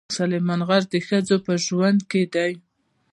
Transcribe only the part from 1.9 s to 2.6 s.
کې دي.